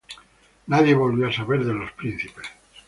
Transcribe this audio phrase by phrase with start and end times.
[0.67, 2.47] Nadie volvió a saber de los príncipes.